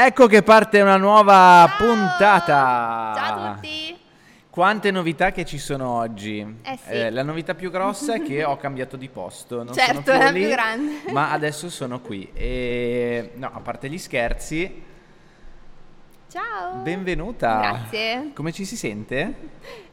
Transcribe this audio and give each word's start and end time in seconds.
Ecco 0.00 0.28
che 0.28 0.44
parte 0.44 0.80
una 0.80 0.96
nuova 0.96 1.66
Ciao! 1.76 1.84
puntata. 1.84 3.12
Ciao 3.16 3.42
a 3.42 3.54
tutti! 3.54 3.98
Quante 4.48 4.92
novità 4.92 5.32
che 5.32 5.44
ci 5.44 5.58
sono 5.58 5.88
oggi. 5.88 6.38
Eh 6.62 6.78
sì. 6.86 7.10
la 7.10 7.24
novità 7.24 7.56
più 7.56 7.68
grossa 7.72 8.14
è 8.14 8.22
che 8.22 8.44
ho 8.44 8.56
cambiato 8.58 8.96
di 8.96 9.08
posto. 9.08 9.64
Non 9.64 9.74
Certo, 9.74 9.90
sono 9.94 10.02
più 10.02 10.12
è 10.12 10.18
la 10.18 10.30
lì, 10.30 10.40
più 10.42 10.50
grande. 10.50 10.92
Ma 11.10 11.32
adesso 11.32 11.68
sono 11.68 11.98
qui. 11.98 12.30
E 12.32 13.32
no, 13.34 13.50
a 13.52 13.58
parte 13.58 13.88
gli 13.90 13.98
scherzi, 13.98 14.84
Ciao! 16.30 16.76
benvenuta. 16.76 17.58
Grazie. 17.58 18.30
Come 18.34 18.52
ci 18.52 18.64
si 18.64 18.76
sente? 18.76 19.34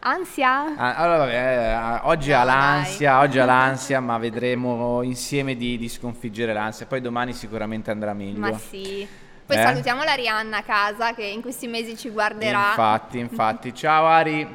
Ansia? 0.01 0.75
Ah, 0.75 0.95
allora, 0.97 1.17
vabbè, 1.17 1.33
eh, 1.33 1.99
oggi 2.03 2.29
No, 2.29 2.41
ha 2.41 2.43
dai. 2.45 2.53
l'ansia, 2.53 3.19
oggi 3.21 3.39
ha 3.39 3.45
l'ansia, 3.45 3.99
ma 4.01 4.19
vedremo 4.19 5.01
insieme 5.01 5.55
di, 5.55 5.79
di 5.79 5.89
sconfiggere 5.89 6.53
l'ansia. 6.53 6.85
Poi 6.85 7.01
domani 7.01 7.33
sicuramente 7.33 7.89
andrà 7.89 8.13
meglio. 8.13 8.37
Ma 8.37 8.55
sì. 8.55 9.23
Poi 9.45 9.57
Eh? 9.57 9.61
salutiamo 9.61 10.03
la 10.03 10.13
Rihanna 10.13 10.57
a 10.57 10.63
casa 10.63 11.13
che 11.13 11.23
in 11.23 11.41
questi 11.41 11.67
mesi 11.67 11.95
ci 11.95 12.09
guarderà. 12.09 12.69
Infatti, 12.69 13.19
infatti. 13.19 13.73
Ciao 13.75 14.05
Ari. 14.05 14.47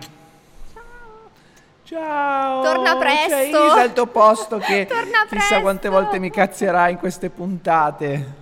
Ciao. 1.85 2.63
Torna 2.63 2.97
presto. 2.97 3.29
C'è 3.37 3.47
Isa 3.47 3.81
al 3.81 3.93
tuo 3.93 4.07
posto 4.07 4.59
che 4.59 4.87
Torna 4.91 5.27
chissà 5.29 5.61
quante 5.61 5.89
volte 5.89 6.19
mi 6.19 6.31
cazzierà 6.31 6.89
in 6.89 6.99
queste 6.99 7.31
puntate. 7.31 8.39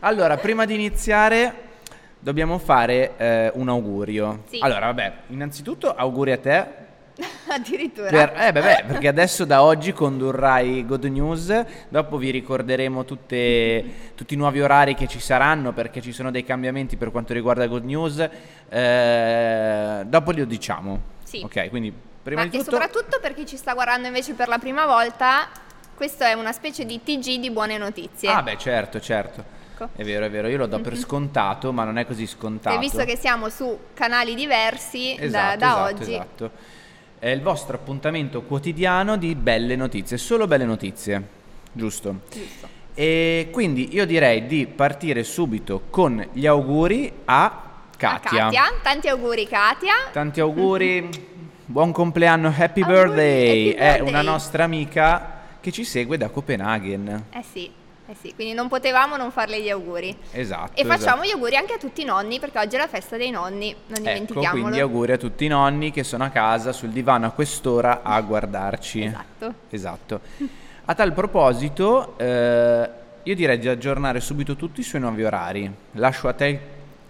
Allora, 0.00 0.36
prima 0.36 0.64
di 0.64 0.74
iniziare 0.74 1.70
dobbiamo 2.18 2.58
fare 2.58 3.12
eh, 3.16 3.50
un 3.54 3.68
augurio. 3.68 4.42
Sì. 4.48 4.58
Allora, 4.60 4.86
vabbè, 4.86 5.12
innanzitutto 5.28 5.94
auguri 5.94 6.32
a 6.32 6.38
te 6.38 6.66
Addirittura. 7.56 8.08
per- 8.08 8.32
eh, 8.36 8.52
beh, 8.52 8.84
perché 8.86 9.08
adesso 9.08 9.44
da 9.44 9.62
oggi 9.62 9.92
condurrai 9.92 10.84
Good 10.86 11.04
News, 11.04 11.64
dopo 11.88 12.16
vi 12.16 12.30
ricorderemo 12.30 13.04
tutte- 13.04 13.84
tutti 14.14 14.34
i 14.34 14.36
nuovi 14.36 14.60
orari 14.60 14.94
che 14.94 15.06
ci 15.06 15.20
saranno 15.20 15.72
perché 15.72 16.00
ci 16.00 16.12
sono 16.12 16.30
dei 16.30 16.44
cambiamenti 16.44 16.96
per 16.96 17.10
quanto 17.10 17.32
riguarda 17.32 17.66
Good 17.66 17.84
News, 17.84 18.28
eh, 18.68 20.02
dopo 20.06 20.30
li 20.30 20.46
diciamo. 20.46 21.00
Sì. 21.22 21.40
Ok, 21.44 21.68
quindi 21.70 21.92
prima 22.22 22.42
Ma 22.42 22.48
di 22.48 22.56
e 22.56 22.58
tutto... 22.60 22.72
soprattutto 22.72 23.18
per 23.20 23.34
chi 23.34 23.46
ci 23.46 23.56
sta 23.56 23.74
guardando 23.74 24.06
invece 24.06 24.34
per 24.34 24.48
la 24.48 24.58
prima 24.58 24.86
volta, 24.86 25.48
questo 25.94 26.24
è 26.24 26.32
una 26.34 26.52
specie 26.52 26.84
di 26.84 27.00
TG 27.02 27.38
di 27.38 27.50
buone 27.50 27.78
notizie. 27.78 28.28
Ah 28.30 28.42
beh 28.42 28.58
certo, 28.58 29.00
certo. 29.00 29.60
Ecco. 29.72 29.88
È 29.96 30.04
vero, 30.04 30.24
è 30.26 30.30
vero, 30.30 30.48
io 30.48 30.58
lo 30.58 30.66
do 30.66 30.80
per 30.80 30.96
scontato, 30.96 31.72
ma 31.72 31.84
non 31.84 31.98
è 31.98 32.06
così 32.06 32.26
scontato. 32.26 32.76
E 32.76 32.78
visto 32.78 33.04
che 33.04 33.16
siamo 33.16 33.48
su 33.48 33.76
canali 33.94 34.34
diversi 34.34 35.14
da- 35.18 35.22
Esatto, 35.24 35.58
da, 35.58 35.66
esatto, 35.66 35.82
oggi, 36.02 36.12
esatto. 36.14 36.50
È 37.22 37.28
il 37.28 37.40
vostro 37.40 37.76
appuntamento 37.76 38.42
quotidiano 38.42 39.16
di 39.16 39.36
belle 39.36 39.76
notizie, 39.76 40.16
solo 40.18 40.48
belle 40.48 40.64
notizie, 40.64 41.22
giusto? 41.70 42.22
Giusto. 42.28 42.66
E 42.94 43.46
quindi 43.52 43.94
io 43.94 44.04
direi 44.06 44.48
di 44.48 44.66
partire 44.66 45.22
subito 45.22 45.82
con 45.88 46.26
gli 46.32 46.48
auguri 46.48 47.12
a 47.26 47.44
a 47.44 47.60
Katia. 47.96 48.44
Katia, 48.46 48.62
tanti 48.82 49.06
auguri 49.06 49.46
Katia. 49.46 49.94
Tanti 50.10 50.40
auguri, 50.40 51.08
buon 51.64 51.92
compleanno, 51.92 52.48
happy 52.48 52.80
Auguri, 52.82 52.98
birthday. 52.98 53.68
happy 53.68 53.70
È 53.70 53.76
birthday. 53.98 54.08
una 54.08 54.22
nostra 54.22 54.64
amica 54.64 55.40
che 55.60 55.70
ci 55.70 55.84
segue 55.84 56.16
da 56.18 56.28
Copenaghen. 56.28 57.26
Eh 57.30 57.44
sì, 57.52 57.70
eh 58.12 58.16
sì, 58.20 58.34
quindi 58.34 58.52
non 58.52 58.68
potevamo 58.68 59.16
non 59.16 59.30
farle 59.30 59.60
gli 59.60 59.70
auguri. 59.70 60.14
Esatto. 60.32 60.80
E 60.80 60.84
facciamo 60.84 61.22
esatto. 61.22 61.26
gli 61.28 61.30
auguri 61.30 61.56
anche 61.56 61.72
a 61.74 61.78
tutti 61.78 62.02
i 62.02 62.04
nonni, 62.04 62.38
perché 62.38 62.58
oggi 62.58 62.76
è 62.76 62.78
la 62.78 62.88
festa 62.88 63.16
dei 63.16 63.30
nonni, 63.30 63.74
non 63.86 63.98
Ecco, 63.98 64.00
dimentichiamolo. 64.00 64.62
quindi 64.62 64.80
auguri 64.80 65.12
a 65.12 65.16
tutti 65.16 65.44
i 65.46 65.48
nonni 65.48 65.90
che 65.90 66.04
sono 66.04 66.24
a 66.24 66.28
casa 66.28 66.72
sul 66.72 66.90
divano 66.90 67.26
a 67.26 67.30
quest'ora 67.30 68.02
a 68.02 68.20
guardarci. 68.20 69.02
Esatto. 69.02 69.54
Esatto. 69.70 70.20
A 70.84 70.94
tal 70.94 71.12
proposito, 71.12 72.14
eh, 72.18 72.90
io 73.22 73.34
direi 73.34 73.58
di 73.58 73.68
aggiornare 73.68 74.20
subito 74.20 74.56
tutti 74.56 74.82
sui 74.82 75.00
nuovi 75.00 75.24
orari. 75.24 75.72
Lascio 75.92 76.28
a 76.28 76.32
te 76.32 76.60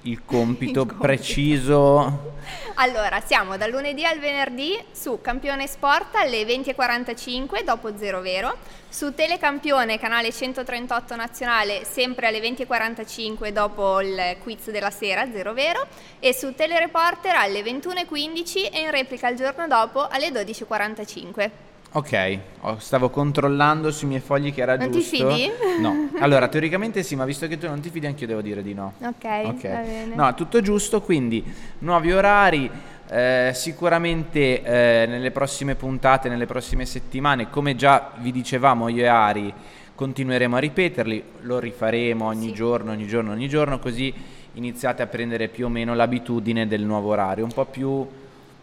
il 0.02 0.24
compito, 0.24 0.86
preciso. 0.86 2.30
Allora, 2.76 3.20
siamo 3.20 3.56
dal 3.56 3.70
lunedì 3.70 4.04
al 4.04 4.18
venerdì 4.18 4.76
su 4.90 5.20
Campione 5.20 5.66
Sport 5.66 6.16
alle 6.16 6.42
20.45 6.44 7.62
dopo 7.62 7.96
Zero 7.96 8.20
Vero, 8.20 8.56
su 8.88 9.14
Telecampione 9.14 9.98
canale 9.98 10.32
138 10.32 11.14
nazionale 11.14 11.84
sempre 11.84 12.26
alle 12.26 12.40
20.45 12.40 13.50
dopo 13.50 14.00
il 14.00 14.36
quiz 14.42 14.70
della 14.70 14.90
sera 14.90 15.30
Zero 15.30 15.52
Vero 15.52 15.86
e 16.18 16.34
su 16.34 16.54
Telereporter 16.54 17.36
alle 17.36 17.62
21.15 17.62 18.70
e 18.72 18.80
in 18.80 18.90
replica 18.90 19.28
il 19.28 19.36
giorno 19.36 19.68
dopo 19.68 20.08
alle 20.08 20.30
12.45. 20.30 21.71
Ok, 21.94 22.38
oh, 22.60 22.78
stavo 22.78 23.10
controllando 23.10 23.90
sui 23.90 24.08
miei 24.08 24.20
fogli 24.20 24.54
che 24.54 24.62
era 24.62 24.76
Non 24.76 24.90
ti 24.90 25.00
giusto. 25.00 25.28
fidi? 25.34 25.50
No. 25.78 26.08
Allora, 26.20 26.48
teoricamente 26.48 27.02
sì, 27.02 27.16
ma 27.16 27.24
visto 27.26 27.46
che 27.48 27.58
tu 27.58 27.66
non 27.66 27.80
ti 27.80 27.90
fidi, 27.90 28.06
anche 28.06 28.22
io 28.22 28.28
devo 28.28 28.40
dire 28.40 28.62
di 28.62 28.72
no. 28.72 28.94
Ok, 29.00 29.24
Ok. 29.44 29.62
va 29.68 29.76
bene. 29.76 30.14
No, 30.14 30.34
tutto 30.34 30.60
giusto, 30.62 31.02
quindi 31.02 31.44
nuovi 31.80 32.12
orari. 32.12 32.70
eh, 33.10 33.50
sicuramente 33.54 34.62
eh, 34.62 35.04
nelle 35.06 35.30
prossime 35.32 35.74
puntate, 35.74 36.30
nelle 36.30 36.46
prossime 36.46 36.86
settimane, 36.86 37.50
come 37.50 37.76
già 37.76 38.12
vi 38.18 38.32
dicevamo 38.32 38.88
io 38.88 39.02
e 39.02 39.06
Ari, 39.08 39.52
continueremo 39.94 40.56
a 40.56 40.58
ripeterli, 40.60 41.22
lo 41.40 41.58
rifaremo 41.58 42.24
ogni 42.24 42.46
Sì. 42.46 42.52
giorno, 42.54 42.92
ogni 42.92 43.06
giorno, 43.06 43.32
ogni 43.32 43.48
giorno, 43.50 43.78
così 43.78 44.14
iniziate 44.54 45.02
a 45.02 45.06
prendere 45.08 45.48
più 45.48 45.66
o 45.66 45.68
meno 45.68 45.94
l'abitudine 45.94 46.66
del 46.66 46.82
nuovo 46.84 47.10
orario, 47.10 47.44
un 47.44 47.52
po' 47.52 47.66
più 47.66 48.06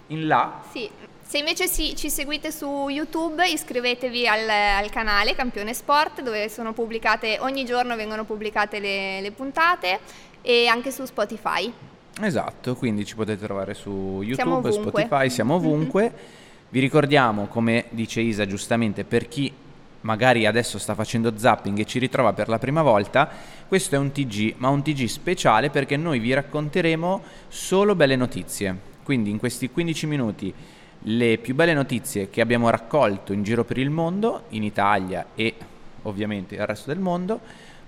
in 0.07 0.25
là. 0.25 0.61
Sì, 0.71 0.89
se 1.29 1.37
invece 1.37 1.67
si- 1.67 1.95
ci 1.95 2.09
seguite 2.09 2.51
su 2.51 2.87
YouTube 2.89 3.47
iscrivetevi 3.47 4.27
al, 4.27 4.49
al 4.49 4.89
canale 4.89 5.35
Campione 5.35 5.75
Sport 5.75 6.23
dove 6.23 6.49
sono 6.49 6.73
pubblicate, 6.73 7.37
ogni 7.41 7.65
giorno 7.65 7.95
vengono 7.95 8.23
pubblicate 8.23 8.79
le, 8.79 9.21
le 9.21 9.29
puntate 9.29 9.99
e 10.41 10.65
anche 10.65 10.89
su 10.89 11.05
Spotify. 11.05 11.71
Esatto, 12.19 12.75
quindi 12.75 13.05
ci 13.05 13.13
potete 13.13 13.45
trovare 13.45 13.75
su 13.75 14.23
YouTube. 14.23 14.71
Spotify, 14.71 15.29
siamo 15.29 15.53
ovunque. 15.53 16.11
Vi 16.67 16.79
ricordiamo, 16.79 17.45
come 17.45 17.85
dice 17.91 18.21
Isa 18.21 18.47
giustamente, 18.47 19.03
per 19.03 19.27
chi 19.27 19.53
magari 20.01 20.47
adesso 20.47 20.79
sta 20.79 20.95
facendo 20.95 21.37
zapping 21.37 21.77
e 21.77 21.85
ci 21.85 21.99
ritrova 21.99 22.33
per 22.33 22.47
la 22.47 22.57
prima 22.57 22.81
volta, 22.81 23.29
questo 23.67 23.93
è 23.93 23.99
un 23.99 24.11
TG, 24.11 24.55
ma 24.57 24.69
un 24.69 24.81
TG 24.81 25.05
speciale 25.05 25.69
perché 25.69 25.95
noi 25.95 26.17
vi 26.17 26.33
racconteremo 26.33 27.21
solo 27.49 27.93
belle 27.93 28.15
notizie. 28.15 28.87
Quindi 29.03 29.29
in 29.29 29.37
questi 29.37 29.69
15 29.69 30.05
minuti 30.07 30.53
le 31.03 31.37
più 31.37 31.55
belle 31.55 31.73
notizie 31.73 32.29
che 32.29 32.41
abbiamo 32.41 32.69
raccolto 32.69 33.33
in 33.33 33.43
giro 33.43 33.63
per 33.63 33.77
il 33.77 33.89
mondo, 33.89 34.43
in 34.49 34.63
Italia 34.63 35.27
e 35.35 35.55
ovviamente 36.03 36.55
il 36.55 36.65
resto 36.65 36.91
del 36.91 36.99
mondo, 36.99 37.39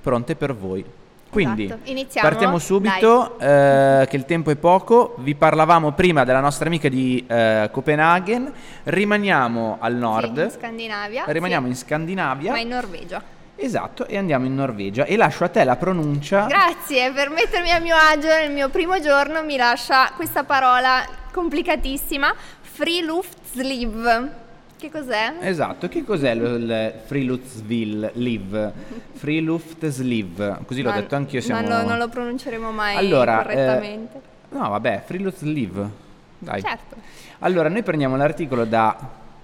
pronte 0.01 0.35
per 0.35 0.55
voi. 0.55 0.85
Quindi 1.29 1.63
Esatto. 1.65 2.19
Partiamo 2.19 2.59
subito, 2.59 3.39
eh, 3.39 4.05
che 4.09 4.17
il 4.17 4.25
tempo 4.25 4.51
è 4.51 4.57
poco. 4.57 5.15
Vi 5.19 5.33
parlavamo 5.33 5.93
prima 5.93 6.25
della 6.25 6.41
nostra 6.41 6.65
amica 6.65 6.89
di 6.89 7.23
eh, 7.25 7.69
Copenaghen. 7.71 8.51
Rimaniamo 8.83 9.77
al 9.79 9.93
Sì, 9.93 9.99
nord, 9.99 10.37
in 10.37 10.51
Scandinavia. 10.51 11.23
rimaniamo 11.27 11.67
sì, 11.67 11.71
in 11.71 11.77
Scandinavia. 11.77 12.51
ma 12.51 12.59
in 12.59 12.67
Norvegia. 12.67 13.23
Esatto, 13.55 14.07
e 14.07 14.17
andiamo 14.17 14.45
in 14.45 14.55
Norvegia. 14.55 15.05
E 15.05 15.15
lascio 15.15 15.45
a 15.45 15.47
te 15.47 15.63
la 15.63 15.77
pronuncia. 15.77 16.47
Grazie, 16.47 17.11
per 17.13 17.29
mettermi 17.29 17.71
a 17.71 17.79
mio 17.79 17.95
agio 17.95 18.27
nel 18.27 18.51
mio 18.51 18.67
primo 18.67 18.99
giorno 18.99 19.41
mi 19.43 19.55
lascia 19.55 20.11
questa 20.15 20.43
parola 20.43 21.05
complicatissima, 21.31 22.33
Friluftsliv. 22.81 24.29
Che 24.75 24.89
cos'è? 24.89 25.33
Esatto, 25.41 25.87
che 25.87 26.03
cos'è 26.03 26.33
lo- 26.33 26.55
il 26.55 26.93
Friluftsville 27.05 28.09
Live? 28.15 28.73
Friluftsliv, 29.13 30.65
così 30.65 30.81
l'ho 30.81 30.91
detto 30.91 31.15
anch'io. 31.15 31.41
Siamo... 31.41 31.61
Ma 31.61 31.81
no- 31.83 31.87
non 31.87 31.99
lo 31.99 32.07
pronunceremo 32.09 32.71
mai 32.71 32.95
Allora, 32.95 33.43
correttamente. 33.43 34.17
eh, 34.17 34.55
no, 34.57 34.69
vabbè, 34.69 35.03
Friluftsliv. 35.05 35.87
Dai. 36.39 36.61
Certo. 36.63 36.95
Allora, 37.39 37.69
noi 37.69 37.83
prendiamo 37.83 38.15
l'articolo 38.17 38.65
da... 38.65 38.97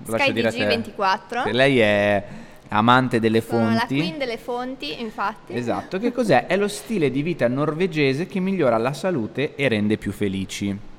lascio 0.07 0.31
dire 0.31 0.49
te. 0.51 0.57
SkyDG24. 0.95 1.43
Se 1.43 1.51
Lei 1.51 1.77
è 1.77 2.23
amante 2.69 3.19
delle 3.19 3.41
Sono 3.41 3.69
la 3.69 3.77
fonti. 3.81 3.97
queen 3.97 4.17
delle 4.17 4.37
fonti, 4.39 4.99
infatti. 4.99 5.55
Esatto, 5.55 5.99
che 5.99 6.11
cos'è? 6.11 6.47
È 6.47 6.57
lo 6.57 6.67
stile 6.67 7.11
di 7.11 7.21
vita 7.21 7.47
norvegese 7.47 8.25
che 8.25 8.39
migliora 8.39 8.77
la 8.77 8.93
salute 8.93 9.53
e 9.53 9.67
rende 9.67 9.97
più 9.97 10.11
felici. 10.11 10.95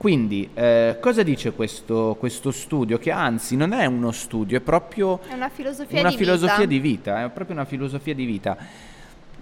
Quindi, 0.00 0.48
eh, 0.54 0.96
cosa 0.98 1.22
dice 1.22 1.52
questo, 1.52 2.16
questo 2.18 2.52
studio? 2.52 2.96
Che 2.96 3.10
anzi 3.10 3.54
non 3.54 3.74
è 3.74 3.84
uno 3.84 4.12
studio, 4.12 4.56
è 4.56 4.62
proprio 4.62 5.20
È 5.28 5.34
una 5.34 5.50
filosofia 5.50 6.00
una 6.00 6.08
di 6.08 6.16
filosofia 6.16 6.56
vita. 6.56 6.66
di 6.70 6.78
vita, 6.78 7.22
è 7.24 7.28
proprio 7.28 7.54
una 7.54 7.66
filosofia 7.66 8.14
di 8.14 8.24
vita. 8.24 8.56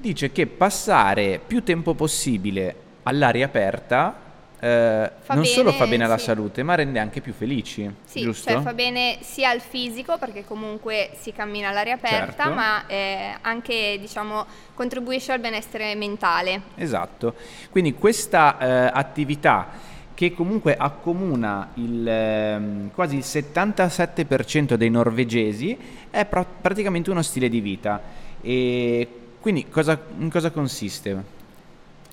Dice 0.00 0.32
che 0.32 0.48
passare 0.48 1.40
più 1.46 1.62
tempo 1.62 1.94
possibile 1.94 2.74
all'aria 3.04 3.44
aperta 3.46 4.16
eh, 4.58 5.10
non 5.28 5.44
solo 5.44 5.70
bene, 5.70 5.76
fa 5.76 5.86
bene 5.86 6.04
alla 6.04 6.18
sì. 6.18 6.24
salute, 6.24 6.64
ma 6.64 6.74
rende 6.74 6.98
anche 6.98 7.20
più 7.20 7.32
felici, 7.34 7.88
Sì, 8.04 8.22
giusto? 8.22 8.50
cioè 8.50 8.60
fa 8.60 8.74
bene 8.74 9.18
sia 9.20 9.50
al 9.50 9.60
fisico 9.60 10.18
perché 10.18 10.44
comunque 10.44 11.10
si 11.20 11.30
cammina 11.30 11.68
all'aria 11.68 11.94
aperta, 11.94 12.42
Certo. 12.46 12.52
ma 12.54 12.84
eh, 12.88 13.36
anche 13.42 13.96
diciamo 14.00 14.44
contribuisce 14.74 15.30
al 15.30 15.38
benessere 15.38 15.94
mentale. 15.94 16.62
Esatto, 16.74 17.36
quindi 17.70 17.94
questa 17.94 18.58
eh, 18.58 18.90
attività 18.92 19.94
che 20.18 20.34
comunque 20.34 20.74
accomuna 20.76 21.68
il, 21.74 22.04
ehm, 22.08 22.90
quasi 22.92 23.18
il 23.18 23.22
77% 23.24 24.74
dei 24.74 24.90
norvegesi 24.90 25.78
è 26.10 26.24
pra- 26.24 26.44
praticamente 26.44 27.08
uno 27.12 27.22
stile 27.22 27.48
di 27.48 27.60
vita. 27.60 28.02
E 28.40 29.08
quindi 29.38 29.68
cosa, 29.68 29.96
in 30.18 30.28
cosa 30.28 30.50
consiste? 30.50 31.22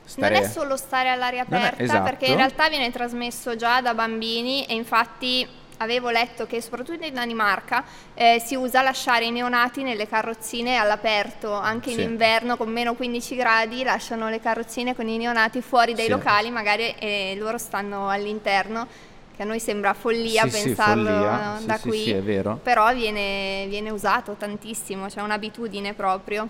stare... 0.03 0.35
Non 0.35 0.43
è 0.43 0.47
solo 0.47 0.77
stare 0.77 1.09
all'aria 1.09 1.45
Non 1.47 1.59
è- 1.59 1.63
aperta, 1.63 1.81
esatto. 1.83 2.03
perché 2.03 2.25
in 2.27 2.35
realtà 2.35 2.69
viene 2.69 2.91
trasmesso 2.91 3.55
già 3.55 3.81
da 3.81 3.95
bambini 3.95 4.65
e 4.65 4.75
infatti 4.75 5.47
avevo 5.77 6.09
letto 6.09 6.45
che 6.45 6.61
soprattutto 6.61 7.03
in 7.05 7.13
Danimarca 7.13 7.83
eh, 8.13 8.41
si 8.43 8.55
usa 8.55 8.81
lasciare 8.81 9.25
i 9.25 9.31
neonati 9.31 9.83
nelle 9.83 10.07
carrozzine 10.07 10.77
all'aperto, 10.77 11.51
anche 11.53 11.89
in 11.91 11.97
Sì. 11.97 12.03
inverno 12.03 12.57
con 12.57 12.69
meno 12.69 12.93
15 12.95 13.35
gradi 13.35 13.83
lasciano 13.83 14.29
le 14.29 14.39
carrozzine 14.39 14.95
con 14.95 15.07
i 15.07 15.17
neonati 15.17 15.61
fuori 15.61 15.93
dai 15.93 16.05
Sì. 16.05 16.11
locali, 16.11 16.49
magari 16.49 16.95
e 16.97 17.35
loro 17.37 17.57
stanno 17.57 18.09
all'interno, 18.09 18.87
che 19.35 19.41
a 19.41 19.45
noi 19.45 19.59
sembra 19.59 19.93
follia 19.93 20.43
Sì, 20.47 20.49
pensarlo 20.49 21.03
follia. 21.03 21.57
Sì, 21.59 21.65
da 21.65 21.79
qui, 21.79 22.59
però 22.63 22.93
viene, 22.93 23.65
viene 23.67 23.89
usato 23.89 24.35
tantissimo, 24.39 25.07
c'è 25.07 25.21
un'abitudine 25.21 25.93
proprio. 25.93 26.47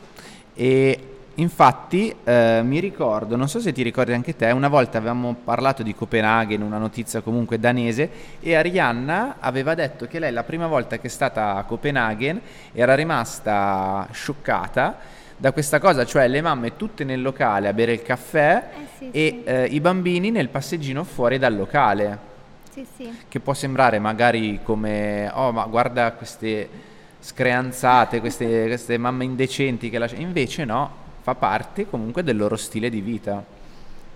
E 0.53 1.14
infatti 1.35 2.15
eh, 2.23 2.61
mi 2.63 2.79
ricordo, 2.79 3.35
non 3.35 3.49
so 3.49 3.59
se 3.59 3.71
ti 3.71 3.83
ricordi 3.83 4.13
anche 4.13 4.35
te, 4.35 4.51
una 4.51 4.67
volta 4.67 4.97
avevamo 4.97 5.35
parlato 5.43 5.83
di 5.83 5.93
Copenaghen, 5.93 6.61
una 6.61 6.77
notizia 6.77 7.21
comunque 7.21 7.59
danese, 7.59 8.09
e 8.39 8.55
Arianna 8.55 9.37
aveva 9.39 9.75
detto 9.75 10.07
che 10.07 10.19
lei 10.19 10.31
la 10.31 10.43
prima 10.43 10.67
volta 10.67 10.97
che 10.97 11.07
è 11.07 11.09
stata 11.09 11.55
a 11.55 11.63
Copenaghen 11.63 12.39
era 12.73 12.95
rimasta 12.95 14.07
scioccata 14.11 14.97
da 15.37 15.51
questa 15.51 15.79
cosa, 15.79 16.05
cioè 16.05 16.27
le 16.27 16.41
mamme 16.41 16.77
tutte 16.77 17.03
nel 17.03 17.21
locale 17.21 17.67
a 17.67 17.73
bere 17.73 17.91
il 17.91 18.01
caffè 18.01 18.69
Eh 18.73 18.87
sì, 18.97 19.09
e 19.11 19.41
sì. 19.43 19.43
eh, 19.43 19.65
i 19.65 19.81
bambini 19.81 20.31
nel 20.31 20.47
passeggino 20.49 21.03
fuori 21.03 21.37
dal 21.37 21.55
locale. 21.55 22.33
Sì, 22.71 22.85
sì. 22.93 23.09
che 23.29 23.39
può 23.39 23.53
sembrare 23.53 23.99
magari 23.99 24.59
come 24.61 25.31
oh 25.33 25.53
ma 25.53 25.63
guarda 25.63 26.11
queste 26.11 26.67
screanzate 27.21 28.19
queste, 28.19 28.65
queste 28.67 28.97
mamme 28.97 29.23
indecenti 29.23 29.89
che 29.89 29.97
lasciano 29.97 30.23
invece 30.23 30.65
no 30.65 31.03
fa 31.25 31.33
parte 31.33 31.89
comunque 31.89 32.21
del 32.23 32.37
loro 32.37 32.55
stile 32.55 32.87
di 32.87 33.01
vita 33.01 33.43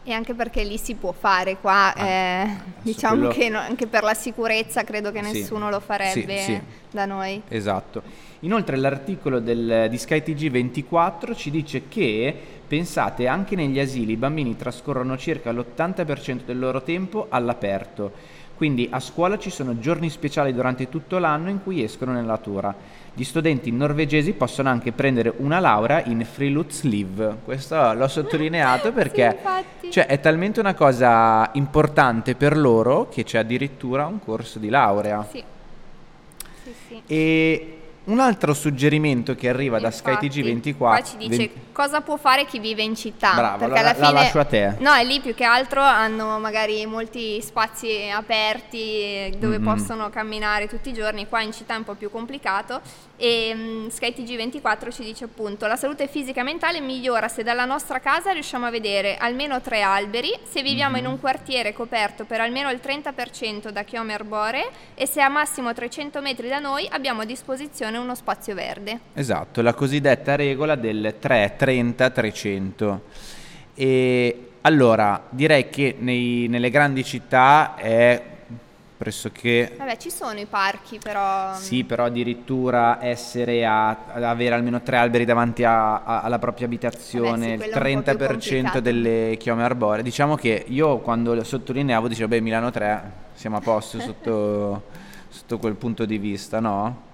E 0.03 0.13
anche 0.13 0.35
perché 0.35 0.63
lì 0.63 0.77
si 0.77 0.94
può 0.94 1.11
fare 1.11 1.57
qua, 1.57 1.91
Ah, 1.95 2.06
eh, 2.07 2.47
diciamo 2.83 3.15
quello- 3.15 3.33
che 3.33 3.50
no- 3.50 3.57
anche 3.57 3.88
per 3.88 4.03
la 4.03 4.13
sicurezza 4.13 4.83
credo 4.83 5.11
che 5.11 5.23
Sì. 5.23 5.31
nessuno 5.39 5.71
lo 5.71 5.79
farebbe 5.79 6.38
Sì, 6.38 6.53
sì. 6.53 6.61
da 6.91 7.06
noi. 7.06 7.41
esatto 7.47 8.03
inoltre 8.41 8.77
l'articolo 8.77 9.39
del, 9.39 9.88
di 9.89 9.97
SkyTG 9.97 10.51
24 10.51 11.33
ci 11.35 11.50
dice 11.50 11.88
che 11.89 12.33
pensate 12.67 13.25
anche 13.27 13.56
negli 13.56 13.79
asili 13.79 14.11
i 14.13 14.17
bambini 14.17 14.56
trascorrono 14.56 15.17
circa 15.17 15.51
l'80% 15.51 16.45
del 16.45 16.59
loro 16.59 16.83
tempo 16.83 17.25
all'aperto 17.29 18.38
quindi 18.56 18.88
a 18.91 19.00
scuola 19.00 19.38
ci 19.39 19.50
sono 19.50 19.79
giorni 19.79 20.09
speciali 20.11 20.53
durante 20.53 20.89
tutto 20.89 21.17
l'anno 21.17 21.50
in 21.50 21.63
cui 21.63 21.81
escono 21.81 22.11
nella 22.11 22.33
natura. 22.33 22.75
Gli 23.13 23.23
studenti 23.23 23.71
norvegesi 23.71 24.33
possono 24.33 24.69
anche 24.69 24.91
prendere 24.91 25.33
una 25.38 25.59
laurea 25.59 26.03
in 26.06 26.25
friluftsliv. 26.25 27.38
Questo 27.44 27.94
l'ho 27.94 28.07
sottolineato 28.07 28.91
perché 28.94 29.35
infatti. 29.35 29.91
cioè, 29.91 30.06
è 30.06 30.19
talmente 30.19 30.59
una 30.59 30.73
cosa 30.73 31.50
importante 31.53 32.35
per 32.35 32.57
loro 32.57 33.09
che 33.09 33.23
c'è 33.23 33.39
addirittura 33.39 34.06
un 34.06 34.19
corso 34.19 34.59
di 34.59 34.69
laurea. 34.69 35.27
Sì. 35.29 35.44
Sì, 36.63 36.73
sì. 36.88 37.01
E 37.07 37.79
un 38.09 38.19
altro 38.19 38.53
suggerimento 38.53 39.35
che 39.35 39.50
arriva 39.50 39.79
da 39.79 39.88
Infatti, 39.88 40.27
SkyTG 40.29 40.44
24 40.44 40.97
Qua 40.97 41.03
ci 41.07 41.17
dice 41.29 41.51
cosa 41.71 42.01
può 42.01 42.17
fare 42.17 42.45
chi 42.45 42.59
vive 42.59 42.81
in 42.83 42.95
città. 42.95 43.33
Brava, 43.33 43.57
perché 43.57 43.73
la- 43.73 43.79
alla 43.79 43.89
la 44.00 44.06
fine, 44.07 44.11
lascio 44.11 44.39
a 44.39 44.45
te. 44.45 44.75
No, 44.79 44.94
è 44.94 45.03
lì 45.03 45.19
più 45.21 45.33
che 45.35 45.44
altro 45.44 45.81
hanno 45.81 46.39
magari 46.39 46.85
molti 46.85 47.41
spazi 47.41 48.09
aperti 48.13 48.77
eh, 48.79 49.33
dove 49.38 49.59
Mhm. 49.59 49.63
possono 49.63 50.09
camminare 50.09 50.67
tutti 50.67 50.89
i 50.89 50.94
giorni. 50.94 51.27
Qua 51.27 51.41
in 51.41 51.51
città 51.53 51.75
è 51.75 51.77
un 51.77 51.83
po' 51.83 51.94
più 51.95 52.09
complicato. 52.11 52.81
E 53.21 53.51
mm, 53.54 53.88
SkyTG 53.88 54.38
24 54.38 54.92
ci 54.92 55.04
dice 55.04 55.25
appunto: 55.25 55.68
la 55.68 55.75
salute 55.75 56.07
fisica 56.07 56.39
e 56.39 56.44
mentale 56.44 56.80
migliora 56.80 57.27
se 57.27 57.44
dalla 57.44 57.66
nostra 57.66 58.00
casa 58.00 58.31
riusciamo 58.31 58.66
a 58.66 58.69
vedere 58.69 59.18
almeno 59.18 59.60
tre 59.60 59.81
alberi, 59.81 60.31
se 60.50 60.62
viviamo 60.62 60.95
Mhm. 60.95 61.00
in 61.01 61.07
un 61.07 61.19
quartiere 61.19 61.74
coperto 61.74 62.24
per 62.24 62.39
almeno 62.39 62.69
il 62.71 62.80
30% 62.81 63.71
da 63.71 63.83
chiome 63.83 64.13
arboree 64.13 64.69
e 64.95 65.06
se 65.06 65.19
a 65.21 65.27
massimo 65.27 65.74
300 65.74 66.21
metri 66.21 66.48
da 66.48 66.60
noi 66.60 66.88
abbiamo 66.89 67.21
a 67.21 67.25
disposizione 67.25 67.98
uno 67.98 68.16
spazio 68.16 68.56
verde. 68.56 69.00
Esatto, 69.16 69.62
la 69.62 69.74
cosiddetta 69.74 70.36
regola 70.38 70.75
del 70.75 71.16
3-30-300. 71.19 73.01
E 73.75 74.44
allora 74.62 75.24
direi 75.30 75.69
che 75.69 75.95
nei- 76.00 76.48
nelle 76.48 76.69
grandi 76.69 77.04
città 77.04 77.75
è 77.75 78.29
pressoché 79.00 79.75
Vabbè, 79.78 79.96
ci 79.96 80.10
sono 80.12 80.38
i 80.38 80.46
parchi, 80.46 81.00
però. 81.01 81.54
Sì, 81.56 81.86
però 81.86 82.04
addirittura 82.04 83.01
essere 83.01 83.66
a, 83.66 83.92
ad 84.12 84.24
avere 84.24 84.54
almeno 84.56 84.81
tre 84.81 84.98
alberi 84.98 85.24
davanti 85.24 85.63
a- 85.63 86.04
a- 86.04 86.19
alla 86.22 86.38
propria 86.38 86.66
abitazione, 86.66 87.30
Vabbè, 87.30 87.44
sì, 87.46 87.51
il 87.51 87.57
quello 87.72 87.88
è 87.88 87.94
un 87.96 88.04
po' 88.04 88.16
più 88.18 88.18
30% 88.18 88.28
complicato. 88.31 88.80
delle 88.81 89.38
chiome 89.40 89.63
arboree. 89.63 90.04
Diciamo 90.04 90.36
che 90.36 90.66
io 90.68 90.98
quando 91.00 91.34
lo 91.34 91.46
sottolineavo 91.46 92.10
dicevo, 92.10 92.28
beh, 92.28 92.42
Milano 92.42 92.72
3, 92.72 93.12
siamo 93.36 93.56
a 93.56 93.62
posto 93.62 94.00
sotto, 94.01 94.84
sotto 95.30 95.57
quel 95.60 95.75
punto 95.75 96.04
di 96.04 96.18
vista, 96.18 96.60
no? 96.60 97.07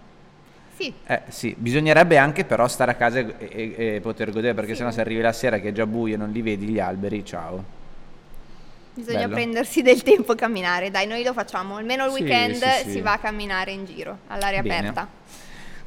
Sì, 0.75 0.91
Eh 1.05 1.21
sì, 1.27 1.55
bisognerebbe 1.55 2.17
anche 2.17 2.45
però 2.45 2.67
stare 2.67 2.91
a 2.91 2.95
casa 2.95 3.19
e, 3.19 3.35
e- 3.37 3.75
e 3.95 3.99
poter 4.01 4.31
godere, 4.31 4.55
perché 4.55 4.71
Sì. 4.71 4.77
sennò 4.77 4.89
se 4.89 5.01
arrivi 5.01 5.21
la 5.21 5.31
sera 5.33 5.59
che 5.59 5.69
è 5.69 5.71
già 5.71 5.85
buio 5.85 6.15
e 6.15 6.17
non 6.17 6.31
li 6.31 6.41
vedi 6.41 6.65
gli 6.65 6.79
alberi, 6.79 7.23
ciao. 7.23 7.83
Bisogna 8.95 9.19
Bello. 9.27 9.33
prendersi 9.33 9.81
del 9.81 10.01
tempo 10.01 10.31
a 10.31 10.35
camminare. 10.35 10.89
Dai, 10.89 11.05
noi 11.05 11.23
lo 11.23 11.33
facciamo. 11.33 11.75
Almeno 11.75 12.05
il 12.05 12.11
Sì, 12.13 12.21
weekend 12.21 12.55
sì, 12.83 12.89
si 12.91 13.01
va 13.01 13.13
a 13.13 13.17
camminare 13.19 13.71
in 13.71 13.85
giro, 13.85 14.19
all'aria 14.27 14.61
Bene. 14.61 14.77
aperta. 14.89 15.07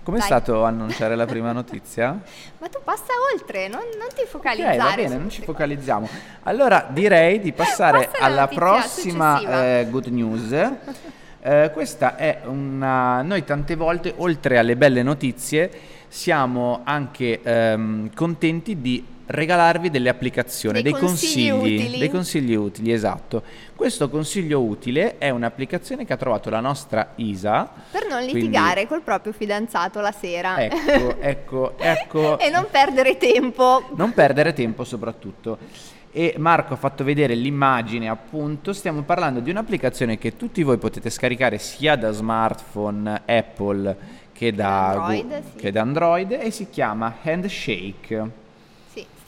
Com'è 0.03 0.19
Dai. 0.19 0.27
stato 0.27 0.65
annunciare 0.65 1.17
la 1.17 1.27
prima 1.27 1.53
notizia? 1.53 2.19
Ma 2.59 2.69
tu 2.69 2.79
passa 2.85 3.13
oltre, 3.33 3.69
non, 3.69 3.81
non 3.99 4.09
ti 4.15 4.23
focalizzare. 4.27 4.77
va 4.77 4.95
bene, 4.95 5.09
non 5.09 5.19
ci 5.31 5.43
queste 5.43 5.45
cose. 5.45 5.53
focalizziamo. 5.53 6.09
Allora 6.45 6.87
direi 6.89 7.41
di 7.41 7.53
passare 7.53 8.07
Passa 8.11 8.25
alla 8.25 8.47
prossima 8.49 9.41
eh, 9.81 9.87
good 9.91 10.07
news. 10.07 10.53
Eh, 11.41 11.71
questa 11.73 12.17
è 12.17 12.41
una... 12.47 13.23
Noi 13.23 13.45
tante 13.45 13.77
volte, 13.77 14.13
oltre 14.17 14.59
alle 14.59 14.77
belle 14.77 15.05
notizie, 15.05 15.71
siamo 16.09 16.81
anche 16.83 17.41
ehm, 17.41 18.13
contenti 18.13 18.81
di 18.81 19.03
regalarvi 19.31 19.91
delle 19.91 20.09
applicazioni, 20.09 20.81
Dei 20.83 20.93
dei 20.93 21.01
consigli 21.01 21.51
consigli, 21.51 21.75
utili. 21.81 21.99
dei 21.99 22.11
consigli 22.11 22.55
utili, 22.55 22.93
esatto. 22.93 23.43
Questo 23.75 24.09
consiglio 24.09 24.63
utile 24.63 25.19
è 25.19 25.29
un'applicazione 25.31 26.05
che 26.07 26.13
ha 26.13 26.17
trovato 26.17 26.49
la 26.51 26.61
nostra 26.61 27.13
Isa. 27.17 27.69
Per 27.91 28.07
non 28.09 28.21
Quindi- 28.23 28.41
litigare 28.41 28.87
col 28.87 29.03
proprio 29.03 29.33
fidanzato 29.33 30.01
la 30.01 30.13
sera. 30.13 30.59
Ecco, 30.63 31.17
ecco, 31.21 31.79
ecco. 31.79 32.39
e 32.39 32.49
non 32.51 32.67
perdere 32.71 33.17
tempo. 33.19 33.89
Non 33.95 34.13
perdere 34.13 34.53
tempo 34.55 34.85
soprattutto. 34.85 35.59
E 36.11 36.35
Marco 36.39 36.73
ha 36.73 36.77
fatto 36.77 37.05
vedere 37.05 37.35
l'immagine, 37.35 38.09
appunto, 38.09 38.73
stiamo 38.73 39.03
parlando 39.03 39.41
di 39.41 39.51
un'applicazione 39.51 40.17
che 40.17 40.37
tutti 40.37 40.63
voi 40.63 40.79
potete 40.79 41.11
scaricare 41.11 41.59
sia 41.59 41.97
da 41.97 42.11
smartphone 42.13 43.23
Apple 43.27 43.97
che 44.33 44.55
da, 44.55 44.89
Android, 44.93 45.27
Gu- 45.27 45.43
sì. 45.53 45.57
che 45.59 45.71
da 45.73 45.81
Android 45.83 46.31
e 46.33 46.51
si 46.51 46.69
chiama 46.71 47.17
Handshake, 47.23 48.31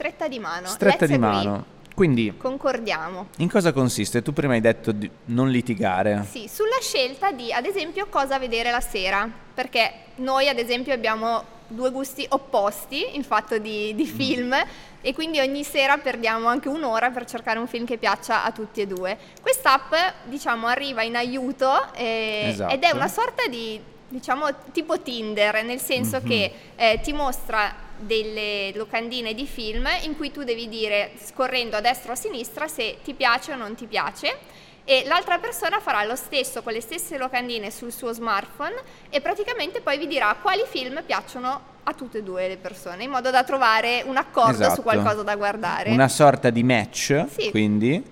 stretta 0.01 0.29
di 0.29 0.39
mano. 0.39 0.67
stretta 0.67 1.05
Let's 1.05 1.07
di 1.07 1.15
agree. 1.15 1.29
mano. 1.45 1.65
Quindi, 1.95 2.35
Concordiamo. 2.35 3.27
in 3.39 3.51
cosa 3.51 3.73
consiste? 3.73 4.23
Tu 4.23 4.33
prima 4.33 4.55
hai 4.55 4.61
detto 4.63 4.91
di 4.93 5.11
non 5.27 5.51
litigare. 5.51 6.25
Sì, 6.31 6.49
sulla 6.49 6.79
scelta 6.81 7.31
di, 7.33 7.53
ad 7.53 7.67
esempio, 7.67 8.07
cosa 8.09 8.39
vedere 8.39 8.71
la 8.71 8.81
sera, 8.81 9.29
perché 9.53 9.93
noi, 10.17 10.49
ad 10.49 10.59
esempio, 10.59 10.95
abbiamo 10.95 11.59
due 11.69 11.91
gusti 11.91 12.25
opposti 12.31 13.15
in 13.17 13.23
fatto 13.23 13.59
di, 13.59 13.91
Mm. 13.93 13.97
di 13.97 14.07
film 14.07 14.57
e 15.03 15.13
quindi 15.15 15.39
ogni 15.41 15.63
sera 15.63 15.99
perdiamo 15.99 16.49
anche 16.49 16.69
un'ora 16.69 17.11
per 17.11 17.27
cercare 17.27 17.59
un 17.59 17.67
film 17.69 17.85
che 17.85 17.99
piaccia 17.99 18.45
a 18.45 18.51
tutti 18.51 18.81
e 18.81 18.87
due. 18.87 19.19
Quest'app, 19.43 19.93
diciamo, 20.25 20.67
arriva 20.69 21.03
in 21.03 21.17
aiuto 21.17 21.93
eh, 21.95 22.47
Esatto. 22.49 22.73
ed 22.73 22.83
è 22.83 22.93
una 22.95 23.09
sorta 23.09 23.47
di, 23.47 23.79
diciamo, 24.09 24.47
tipo 24.73 25.01
Tinder, 25.03 25.63
nel 25.65 25.81
senso 25.81 26.17
Mhm. 26.23 26.27
che 26.27 26.53
eh, 26.77 27.01
ti 27.03 27.13
mostra 27.13 27.89
delle 28.01 28.73
locandine 28.75 29.35
di 29.35 29.47
film 29.47 29.87
in 30.03 30.17
cui 30.17 30.31
tu 30.31 30.43
devi 30.43 30.69
dire 30.69 31.13
scorrendo 31.23 31.77
a 31.77 31.81
destra 31.81 32.11
o 32.11 32.15
a 32.15 32.17
sinistra 32.17 32.67
se 32.69 32.99
ti 33.05 33.15
piace 33.15 33.53
o 33.53 33.57
non 33.57 33.75
ti 33.75 33.87
piace 33.87 34.37
e 34.85 35.05
l'altra 35.07 35.39
persona 35.39 35.79
farà 35.81 36.05
lo 36.05 36.17
stesso 36.17 36.63
con 36.63 36.73
le 36.73 36.81
stesse 36.81 37.19
locandine 37.19 37.71
sul 37.71 37.93
suo 37.93 38.13
smartphone 38.13 38.75
e 39.11 39.21
praticamente 39.21 39.81
poi 39.83 39.99
vi 39.99 40.07
dirà 40.07 40.35
quali 40.41 40.63
film 40.67 41.03
piacciono 41.05 41.61
a 41.83 41.93
tutte 41.93 42.19
e 42.19 42.23
due 42.23 42.49
le 42.49 42.57
persone 42.57 43.05
in 43.05 43.11
modo 43.11 43.31
da 43.31 43.45
trovare 43.45 44.03
un 44.07 44.17
accordo 44.17 44.53
Esatto. 44.53 44.75
su 44.77 44.83
qualcosa 44.83 45.23
da 45.23 45.37
guardare. 45.37 45.91
Una 45.91 46.09
sorta 46.09 46.51
di 46.51 46.63
match, 46.63 47.25
Sì. 47.31 47.51
quindi, 47.51 48.03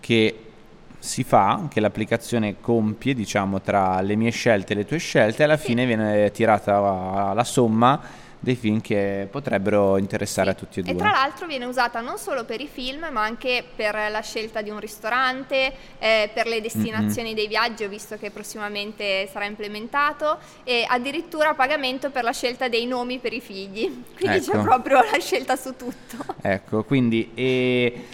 che 0.00 0.42
si 0.98 1.22
fa, 1.24 1.66
che 1.70 1.80
l'applicazione 1.80 2.56
compie, 2.60 3.14
diciamo, 3.14 3.60
tra 3.60 4.00
le 4.00 4.16
mie 4.16 4.30
scelte 4.30 4.72
e 4.72 4.76
le 4.76 4.84
tue 4.84 4.98
scelte, 4.98 5.42
e 5.42 5.44
alla 5.44 5.56
Sì. 5.56 5.66
fine 5.66 5.86
viene 5.86 6.30
tirata 6.32 7.32
la 7.34 7.44
somma 7.44 8.00
dei 8.40 8.54
film 8.54 8.80
che 8.80 9.26
potrebbero 9.30 9.98
interessare 9.98 10.50
a 10.50 10.54
tutti 10.54 10.80
e 10.80 10.82
due. 10.82 10.92
E 10.92 10.96
tra 10.96 11.10
l'altro 11.10 11.46
viene 11.46 11.64
usata 11.64 12.00
non 12.00 12.18
solo 12.18 12.44
per 12.44 12.60
i 12.60 12.68
film, 12.68 13.08
ma 13.10 13.22
anche 13.22 13.64
per 13.74 13.94
la 14.10 14.20
scelta 14.20 14.62
di 14.62 14.70
un 14.70 14.78
ristorante, 14.78 15.72
eh, 15.98 16.30
per 16.32 16.46
le 16.46 16.60
destinazioni 16.60 17.34
dei 17.34 17.48
viaggi, 17.48 17.84
ho 17.84 17.88
visto 17.88 18.16
che 18.16 18.30
prossimamente 18.30 19.28
sarà 19.32 19.44
implementato, 19.44 20.38
e 20.64 20.84
addirittura 20.88 21.50
a 21.50 21.54
pagamento 21.54 22.10
per 22.10 22.24
la 22.24 22.32
scelta 22.32 22.68
dei 22.68 22.86
nomi 22.86 23.18
per 23.18 23.32
i 23.32 23.40
figli. 23.40 24.04
Quindi 24.16 24.40
c'è 24.40 24.54
Ecco. 24.54 24.62
proprio 24.62 24.96
la 24.96 25.18
scelta 25.18 25.56
su 25.56 25.74
tutto. 25.76 26.16
Ecco, 26.40 26.84
quindi 26.84 27.30
e 27.34 28.04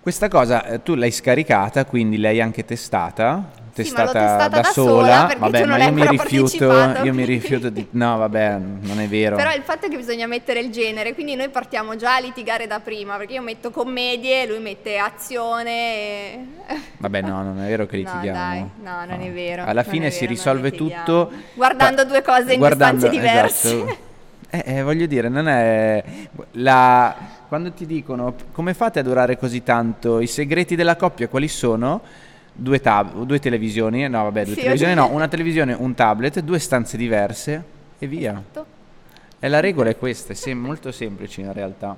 Questa 0.00 0.28
cosa 0.28 0.64
eh, 0.64 0.82
tu 0.82 0.94
l'hai 0.94 1.10
scaricata, 1.10 1.84
quindi 1.84 2.16
l'hai 2.18 2.40
anche 2.40 2.64
testata? 2.64 3.59
Testata, 3.72 4.06
sì, 4.06 4.12
testata 4.12 4.48
da, 4.48 4.60
da, 4.60 4.70
sola, 4.70 5.34
vabbè, 5.38 5.64
ma 5.64 5.78
io 5.78 5.92
mi 5.92 6.06
rifiuto, 6.06 6.72
io 7.02 7.14
mi 7.14 7.24
rifiuto 7.24 7.70
di 7.70 7.86
No, 7.90 8.16
vabbè, 8.18 8.58
non 8.58 9.00
è 9.00 9.06
vero. 9.06 9.36
Però 9.36 9.52
il 9.52 9.62
fatto 9.62 9.86
è 9.86 9.88
che 9.88 9.96
bisogna 9.96 10.26
mettere 10.26 10.60
il 10.60 10.70
genere, 10.70 11.14
quindi 11.14 11.34
noi 11.34 11.48
partiamo 11.48 11.96
già 11.96 12.16
a 12.16 12.20
litigare 12.20 12.66
da 12.66 12.80
prima, 12.80 13.16
perché 13.16 13.34
io 13.34 13.42
metto 13.42 13.70
commedie, 13.70 14.46
lui 14.46 14.58
mette 14.58 14.98
azione 14.98 15.70
e... 15.70 16.46
Vabbè, 16.98 17.22
no, 17.22 17.42
non 17.42 17.60
è 17.62 17.68
vero 17.68 17.86
che 17.86 17.96
litighiamo. 17.96 18.26
No, 18.26 18.32
dai, 18.32 18.58
no, 18.82 19.04
non 19.06 19.18
no. 19.18 19.24
è 19.24 19.32
vero. 19.32 19.64
Alla 19.64 19.82
fine 19.82 20.08
vero, 20.08 20.14
si 20.14 20.26
risolve 20.26 20.70
tutto 20.72 21.30
guardando 21.54 22.04
due 22.04 22.22
cose 22.22 22.52
in 22.52 22.58
guardando, 22.58 23.08
due 23.08 23.08
stanze 23.08 23.26
diverse. 23.26 23.76
Esatto. 23.76 24.08
Eh, 24.52 24.78
eh, 24.78 24.82
voglio 24.82 25.06
dire, 25.06 25.28
non 25.28 25.46
è 25.46 26.02
la 26.54 27.14
quando 27.50 27.72
ti 27.72 27.84
dicono 27.84 28.34
come 28.52 28.74
fate 28.74 29.00
a 29.00 29.02
durare 29.02 29.36
così 29.36 29.64
tanto, 29.64 30.20
i 30.20 30.28
segreti 30.28 30.76
della 30.76 30.94
coppia 30.94 31.26
quali 31.26 31.48
sono? 31.48 32.00
Due, 32.60 32.80
tab- 32.80 33.24
due 33.24 33.38
televisioni, 33.38 34.06
no 34.08 34.24
vabbè, 34.24 34.44
due 34.44 34.54
sì, 34.54 34.60
televisioni 34.60 34.94
no, 34.94 35.08
una 35.10 35.28
televisione, 35.28 35.72
un 35.72 35.94
tablet, 35.94 36.40
due 36.40 36.58
stanze 36.58 36.96
diverse 36.96 37.64
e 37.98 38.06
via. 38.06 38.32
Esatto. 38.32 38.78
E 39.38 39.48
la 39.48 39.60
regola 39.60 39.90
è 39.90 39.96
questa, 39.96 40.32
è 40.32 40.36
sem- 40.36 40.58
molto 40.58 40.92
semplice 40.92 41.40
in 41.40 41.52
realtà. 41.52 41.96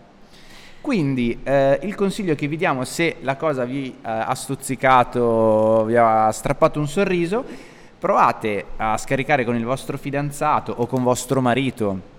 Quindi 0.81 1.41
eh, 1.43 1.79
il 1.83 1.95
consiglio 1.95 2.35
che 2.35 2.49
vi 2.49 2.57
diamo 2.57 2.85
se 2.85 3.17
la 3.21 3.37
cosa 3.37 3.65
vi 3.65 3.89
eh, 3.89 3.95
ha 4.03 4.35
stuzzicato, 4.35 5.85
vi 5.85 5.97
ha 5.97 6.31
strappato 6.31 6.81
un 6.81 6.89
sorriso, 6.89 7.45
provate 7.99 8.65
a 8.77 8.97
scaricare 8.99 9.45
con 9.45 9.55
il 9.55 9.65
vostro 9.65 9.97
fidanzato 9.97 10.73
o 10.77 10.87
con 10.87 11.03
vostro 11.03 11.41
marito 11.41 12.12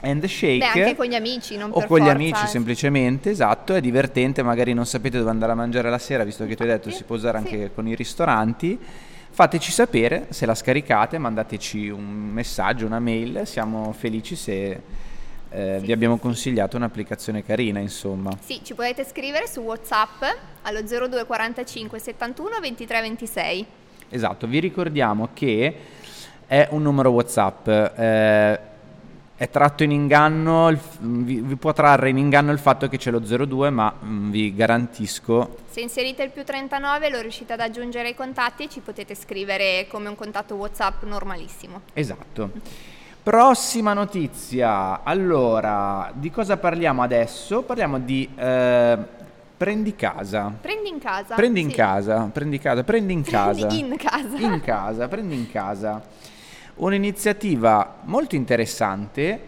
Handshake. 0.00 0.58
Beh, 0.58 0.80
anche 0.80 0.96
con 0.96 1.06
gli 1.06 1.14
amici, 1.14 1.56
non 1.56 1.70
o 1.70 1.74
con 1.74 1.86
forza. 1.86 2.04
gli 2.04 2.08
amici 2.08 2.46
semplicemente, 2.46 3.30
esatto, 3.30 3.74
è 3.74 3.80
divertente, 3.80 4.42
magari 4.42 4.72
non 4.72 4.86
sapete 4.86 5.18
dove 5.18 5.30
andare 5.30 5.52
a 5.52 5.54
mangiare 5.54 5.90
la 5.90 5.98
sera, 5.98 6.24
visto 6.24 6.46
che 6.46 6.54
tu 6.54 6.62
hai 6.62 6.68
detto 6.68 6.90
si 6.90 7.04
può 7.04 7.16
usare 7.16 7.38
anche 7.38 7.62
sì. 7.64 7.70
con 7.74 7.88
i 7.88 7.94
ristoranti. 7.94 8.78
Fateci 9.30 9.70
sapere 9.70 10.28
se 10.30 10.46
la 10.46 10.54
scaricate, 10.54 11.18
mandateci 11.18 11.88
un 11.88 12.04
messaggio, 12.04 12.86
una 12.86 13.00
mail, 13.00 13.42
siamo 13.44 13.92
felici 13.92 14.34
se 14.34 14.80
eh, 15.50 15.76
sì, 15.78 15.86
vi 15.86 15.92
abbiamo 15.92 16.18
consigliato 16.18 16.76
un'applicazione 16.76 17.44
carina, 17.44 17.78
insomma. 17.78 18.30
Sì, 18.40 18.60
ci 18.62 18.74
potete 18.74 19.04
scrivere 19.04 19.46
su 19.46 19.60
WhatsApp 19.60 20.22
allo 20.62 20.80
0245 20.80 21.98
71 21.98 22.60
23 22.60 23.00
26. 23.00 23.66
Esatto, 24.08 24.46
vi 24.46 24.58
ricordiamo 24.58 25.30
che 25.32 25.74
è 26.46 26.68
un 26.70 26.82
numero 26.82 27.10
WhatsApp. 27.10 27.68
Eh, 27.68 28.60
è 29.36 29.50
tratto 29.50 29.82
in 29.82 29.90
inganno, 29.90 30.70
il, 30.70 30.78
vi, 31.00 31.40
vi, 31.40 31.56
può 31.56 31.74
trarre 31.74 32.08
in 32.08 32.16
inganno 32.16 32.52
il 32.52 32.58
fatto 32.58 32.88
che 32.88 32.96
c'è 32.96 33.10
lo 33.10 33.20
02, 33.20 33.68
ma 33.68 33.92
mh, 33.92 34.08
mm, 34.08 34.30
vi 34.30 34.54
garantisco. 34.54 35.58
Se 35.68 35.80
inserite 35.80 36.22
il 36.22 36.30
più 36.30 36.42
39 36.42 37.10
lo 37.10 37.20
riuscite 37.20 37.52
ad 37.52 37.60
aggiungere 37.60 38.08
ai 38.08 38.14
contatti 38.14 38.64
e 38.64 38.68
ci 38.70 38.80
potete 38.80 39.14
scrivere 39.14 39.86
come 39.90 40.08
un 40.08 40.16
contatto 40.16 40.54
WhatsApp 40.54 41.02
normalissimo. 41.02 41.82
Esatto. 41.92 42.50
Prossima 43.22 43.92
notizia. 43.92 45.02
Allora, 45.02 46.10
di 46.14 46.30
cosa 46.30 46.56
parliamo 46.56 47.02
adesso? 47.02 47.60
Parliamo 47.60 47.98
di 47.98 48.26
eh, 48.34 48.98
prendi 49.54 49.94
casa. 49.94 50.50
Prendi 50.58 50.88
in 50.88 50.98
casa. 50.98 51.34
Prendi 51.34 51.60
in 51.60 51.68
sì. 51.68 51.74
casa, 51.76 52.30
prendi 52.32 52.58
casa, 52.58 52.84
prendi 52.84 53.12
in 53.12 53.20
casa. 53.28 53.66
Prendi 53.66 53.78
in 53.80 53.96
casa. 53.98 54.38
In 54.38 54.60
casa, 54.62 55.08
prendi 55.08 55.34
in 55.34 55.50
casa 55.50 56.02
un'iniziativa 56.76 58.00
molto 58.04 58.34
interessante, 58.34 59.40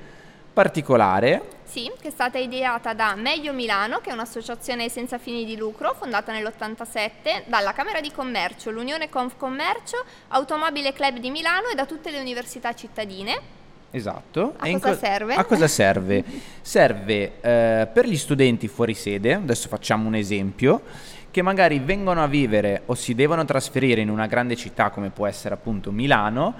particolare. 0.52 1.56
Sì, 1.64 1.90
che 2.00 2.08
è 2.08 2.10
stata 2.10 2.38
ideata 2.38 2.94
da 2.94 3.14
Meglio 3.14 3.52
Milano, 3.52 3.98
che 3.98 4.10
è 4.10 4.12
un'associazione 4.12 4.88
senza 4.88 5.18
fini 5.18 5.44
di 5.44 5.56
lucro, 5.56 5.94
fondata 5.94 6.32
nell'87 6.32 7.44
dalla 7.46 7.72
Camera 7.72 8.00
di 8.00 8.10
Commercio, 8.10 8.70
l'Unione 8.70 9.10
Confcommercio, 9.10 10.02
Automobile 10.28 10.92
Club 10.92 11.18
di 11.18 11.30
Milano 11.30 11.68
e 11.68 11.74
da 11.74 11.84
tutte 11.84 12.10
le 12.10 12.20
università 12.20 12.74
cittadine. 12.74 13.56
Esatto. 13.90 14.54
A 14.56 14.70
cosa 14.70 14.90
co- 14.90 14.94
serve? 14.96 15.34
A 15.34 15.44
cosa 15.44 15.68
serve? 15.68 16.24
serve 16.60 17.40
eh, 17.40 17.88
per 17.92 18.06
gli 18.06 18.16
studenti 18.16 18.66
fuori 18.68 18.94
sede, 18.94 19.34
adesso 19.34 19.68
facciamo 19.68 20.06
un 20.06 20.14
esempio, 20.14 20.82
che 21.30 21.42
magari 21.42 21.78
vengono 21.78 22.22
a 22.22 22.26
vivere 22.26 22.82
o 22.86 22.94
si 22.94 23.14
devono 23.14 23.44
trasferire 23.44 24.00
in 24.00 24.08
una 24.08 24.26
grande 24.26 24.56
città 24.56 24.88
come 24.88 25.10
può 25.10 25.26
essere 25.26 25.54
appunto 25.54 25.92
Milano 25.92 26.54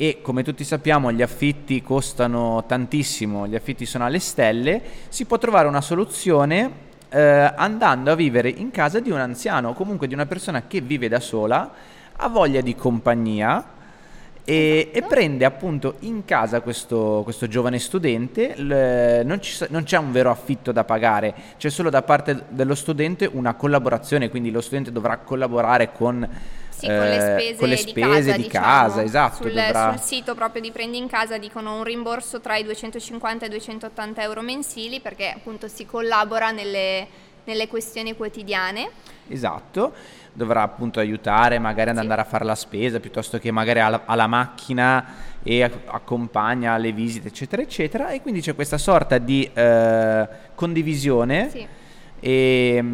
e 0.00 0.20
come 0.22 0.44
tutti 0.44 0.62
sappiamo 0.62 1.10
gli 1.10 1.22
affitti 1.22 1.82
costano 1.82 2.64
tantissimo, 2.68 3.48
gli 3.48 3.56
affitti 3.56 3.84
sono 3.84 4.04
alle 4.04 4.20
stelle, 4.20 4.80
si 5.08 5.24
può 5.24 5.38
trovare 5.38 5.66
una 5.66 5.80
soluzione 5.80 6.70
eh, 7.08 7.20
andando 7.20 8.12
a 8.12 8.14
vivere 8.14 8.48
in 8.48 8.70
casa 8.70 9.00
di 9.00 9.10
un 9.10 9.18
anziano 9.18 9.70
o 9.70 9.74
comunque 9.74 10.06
di 10.06 10.14
una 10.14 10.26
persona 10.26 10.68
che 10.68 10.80
vive 10.80 11.08
da 11.08 11.18
sola, 11.18 11.72
ha 12.14 12.28
voglia 12.28 12.60
di 12.60 12.76
compagnia 12.76 13.70
e, 14.44 14.90
e, 14.92 15.02
prende 15.02 15.44
appunto 15.44 15.96
in 16.00 16.24
casa 16.24 16.60
questo, 16.60 17.22
questo 17.24 17.48
giovane 17.48 17.80
studente, 17.80 18.56
l, 18.56 19.22
non, 19.24 19.42
ci, 19.42 19.66
non, 19.68 19.82
c'è 19.82 19.98
un 19.98 20.12
vero 20.12 20.30
affitto 20.30 20.70
da 20.70 20.84
pagare, 20.84 21.34
c'è 21.58 21.70
solo 21.70 21.90
da 21.90 22.02
parte 22.02 22.44
dello 22.50 22.76
studente 22.76 23.28
una 23.30 23.54
collaborazione, 23.54 24.30
quindi 24.30 24.52
lo 24.52 24.60
studente 24.60 24.92
dovrà 24.92 25.18
collaborare 25.18 25.90
con 25.92 26.26
sì, 26.78 26.86
con 26.86 26.96
le 26.96 27.16
eh, 27.16 27.20
spese, 27.20 27.56
con 27.56 27.68
le 27.68 27.76
spese 27.76 27.92
di 27.94 28.02
casa, 28.02 28.36
di 28.36 28.42
diciamo, 28.42 28.64
casa 28.64 29.02
esatto. 29.02 29.42
Sul, 29.42 29.52
dovrà... 29.52 29.90
sul, 29.90 30.00
sito 30.00 30.34
proprio 30.34 30.62
di 30.62 30.70
Prendi 30.70 30.96
in 30.96 31.08
Casa 31.08 31.38
dicono 31.38 31.76
un 31.76 31.84
rimborso 31.84 32.40
tra 32.40 32.56
i 32.56 32.62
250 32.62 33.44
e 33.44 33.48
i 33.48 33.50
280 33.50 34.22
euro 34.22 34.42
mensili 34.42 35.00
perché 35.00 35.30
appunto 35.30 35.68
si 35.68 35.84
collabora 35.84 36.50
nelle, 36.50 37.06
nelle 37.44 37.68
questioni 37.68 38.14
quotidiane. 38.14 38.90
Esatto, 39.28 39.92
dovrà 40.32 40.62
appunto 40.62 41.00
aiutare 41.00 41.58
magari 41.58 41.90
ad 41.90 41.96
sì. 41.96 42.02
andare 42.02 42.20
a 42.20 42.24
fare 42.24 42.44
la 42.44 42.54
spesa 42.54 43.00
piuttosto 43.00 43.38
che 43.38 43.50
magari 43.50 43.80
alla, 43.80 44.02
alla 44.04 44.26
macchina 44.26 45.26
e 45.42 45.62
accompagna 45.62 46.72
alle 46.74 46.92
visite 46.92 47.28
eccetera 47.28 47.62
eccetera 47.62 48.10
e 48.10 48.20
quindi 48.20 48.40
c'è 48.40 48.54
questa 48.54 48.78
sorta 48.78 49.18
di 49.18 49.48
eh, 49.52 50.28
condivisione 50.54 51.48
sì. 51.50 51.66
e, 52.20 52.84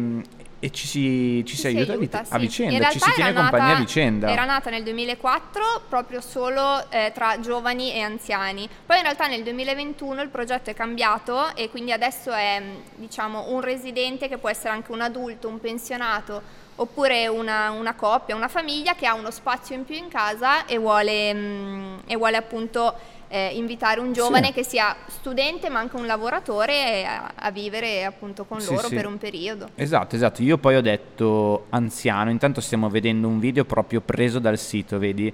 e 0.65 0.71
ci 0.71 0.87
si, 0.87 1.43
ci 1.45 1.55
ci 1.55 1.57
si 1.57 1.67
aiuta, 1.67 1.93
aiuta 1.93 2.25
a, 2.27 2.39
vicenda, 2.39 2.89
ci 2.89 2.99
si 2.99 3.11
tiene 3.11 3.31
nata, 3.31 3.49
compagnia 3.49 3.75
a 3.75 3.79
vicenda. 3.79 4.31
Era 4.31 4.45
nata 4.45 4.71
nel 4.71 4.81
2004 4.81 5.83
proprio 5.87 6.21
solo 6.21 6.89
eh, 6.89 7.11
tra 7.13 7.39
giovani 7.39 7.93
e 7.93 8.01
anziani. 8.01 8.67
Poi 8.83 8.97
in 8.97 9.03
realtà 9.03 9.27
nel 9.27 9.43
2021 9.43 10.23
il 10.23 10.29
progetto 10.29 10.71
è 10.71 10.73
cambiato 10.73 11.55
e 11.55 11.69
quindi 11.69 11.91
adesso 11.91 12.31
è 12.31 12.63
diciamo 12.95 13.51
un 13.51 13.61
residente 13.61 14.27
che 14.27 14.39
può 14.39 14.49
essere 14.49 14.69
anche 14.69 14.91
un 14.91 15.01
adulto, 15.01 15.47
un 15.47 15.59
pensionato 15.59 16.63
oppure 16.77 17.27
una, 17.27 17.69
una 17.69 17.93
coppia, 17.93 18.35
una 18.35 18.47
famiglia 18.47 18.95
che 18.95 19.05
ha 19.05 19.13
uno 19.13 19.29
spazio 19.31 19.75
in 19.75 19.85
più 19.85 19.95
in 19.95 20.07
casa 20.09 20.65
e 20.65 20.77
vuole, 20.77 21.31
mh, 21.31 21.37
mm, 21.37 21.97
e 22.07 22.17
vuole 22.17 22.37
appunto 22.37 22.95
eh, 23.27 23.49
invitare 23.55 23.99
un 23.99 24.13
giovane 24.13 24.47
sì. 24.47 24.53
che 24.53 24.63
sia 24.63 24.95
studente 25.07 25.69
ma 25.69 25.79
anche 25.79 25.95
un 25.95 26.05
lavoratore 26.05 27.05
a, 27.05 27.31
a 27.35 27.51
vivere 27.51 28.05
appunto 28.05 28.45
con 28.45 28.59
sì, 28.61 28.73
loro 28.73 28.87
sì. 28.87 28.95
per 28.95 29.05
un 29.07 29.17
periodo. 29.17 29.69
Esatto, 29.75 30.15
esatto. 30.15 30.41
Io 30.41 30.57
poi 30.57 30.75
ho 30.75 30.81
detto 30.81 31.65
anziano, 31.69 32.29
intanto 32.29 32.61
stiamo 32.61 32.89
vedendo 32.89 33.27
un 33.27 33.39
video 33.39 33.65
proprio 33.65 34.01
preso 34.01 34.39
dal 34.39 34.57
sito, 34.57 34.97
vedi? 34.99 35.31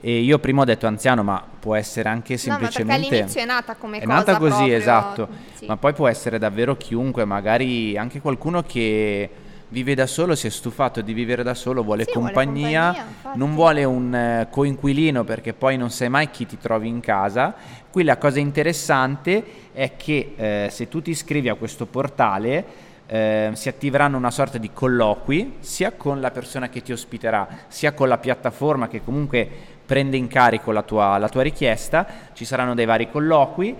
E 0.00 0.20
io 0.20 0.38
prima 0.38 0.62
ho 0.62 0.64
detto 0.64 0.86
anziano, 0.86 1.22
ma 1.22 1.42
può 1.58 1.74
essere 1.74 2.08
anche 2.08 2.36
semplicemente... 2.36 2.98
No, 3.00 3.06
all'inizio 3.06 3.40
è 3.40 3.46
nata 3.46 3.74
come 3.74 3.98
è 3.98 4.04
cosa 4.04 4.16
nata 4.16 4.36
così, 4.36 4.54
proprio... 4.54 4.76
esatto. 4.76 5.28
Ma 5.66 5.76
poi 5.76 5.94
può 5.94 6.08
essere 6.08 6.38
davvero 6.38 6.76
chiunque, 6.76 7.24
magari 7.24 7.96
anche 7.96 8.20
qualcuno 8.20 8.62
che 8.62 9.30
vive 9.68 9.94
da 9.94 10.06
solo, 10.06 10.34
si 10.34 10.46
è 10.46 10.50
stufato 10.50 11.00
di 11.00 11.12
vivere 11.12 11.42
da 11.42 11.54
solo, 11.54 11.82
vuole, 11.82 12.04
sì, 12.04 12.12
compagnia, 12.12 12.92
vuole 12.92 13.04
compagnia 13.04 13.34
non 13.36 13.54
vuole 13.54 13.84
un 13.84 14.14
eh, 14.14 14.46
coinquilino 14.50 15.24
perché 15.24 15.52
poi 15.52 15.76
non 15.76 15.90
sai 15.90 16.08
mai 16.08 16.30
chi 16.30 16.46
ti 16.46 16.58
trovi 16.58 16.88
in 16.88 17.00
casa. 17.00 17.54
Qui 17.90 18.04
la 18.04 18.18
cosa 18.18 18.38
interessante 18.38 19.44
è 19.72 19.96
che 19.96 20.34
eh, 20.36 20.68
se 20.70 20.88
tu 20.88 21.02
ti 21.02 21.10
iscrivi 21.10 21.48
a 21.48 21.54
questo 21.54 21.86
portale 21.86 22.92
eh, 23.06 23.50
si 23.52 23.68
attiveranno 23.68 24.16
una 24.16 24.30
sorta 24.30 24.58
di 24.58 24.70
colloqui 24.72 25.56
sia 25.60 25.92
con 25.92 26.20
la 26.20 26.30
persona 26.30 26.68
che 26.68 26.82
ti 26.82 26.92
ospiterà, 26.92 27.46
sia 27.68 27.92
con 27.92 28.08
la 28.08 28.18
piattaforma 28.18 28.88
che 28.88 29.02
comunque 29.04 29.48
prende 29.84 30.16
in 30.16 30.28
carico 30.28 30.72
la 30.72 30.82
tua, 30.82 31.18
la 31.18 31.28
tua 31.28 31.42
richiesta, 31.42 32.06
ci 32.32 32.44
saranno 32.44 32.74
dei 32.74 32.86
vari 32.86 33.10
colloqui 33.10 33.76